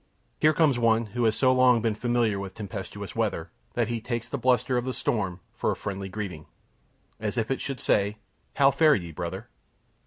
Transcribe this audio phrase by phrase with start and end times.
[0.39, 4.31] Here comes one who has so long been familiar with tempestuous weather that he takes
[4.31, 6.47] the bluster of the storm for a friendly greeting,
[7.19, 8.17] as if it should say,
[8.55, 9.47] "How fare ye, brother?"